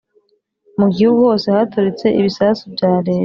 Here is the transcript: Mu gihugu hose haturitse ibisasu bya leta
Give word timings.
Mu 0.79 0.87
gihugu 0.95 1.21
hose 1.29 1.47
haturitse 1.55 2.07
ibisasu 2.19 2.63
bya 2.73 2.91
leta 3.07 3.19